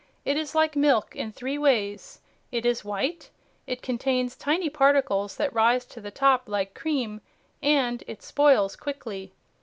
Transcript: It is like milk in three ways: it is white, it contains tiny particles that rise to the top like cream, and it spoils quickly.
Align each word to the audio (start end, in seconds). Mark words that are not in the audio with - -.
It 0.25 0.35
is 0.35 0.55
like 0.55 0.75
milk 0.75 1.15
in 1.15 1.31
three 1.31 1.59
ways: 1.59 2.21
it 2.51 2.65
is 2.65 2.83
white, 2.83 3.29
it 3.67 3.83
contains 3.83 4.35
tiny 4.35 4.67
particles 4.67 5.35
that 5.37 5.53
rise 5.53 5.85
to 5.85 6.01
the 6.01 6.09
top 6.09 6.49
like 6.49 6.73
cream, 6.73 7.21
and 7.61 8.03
it 8.07 8.23
spoils 8.23 8.75
quickly. 8.75 9.31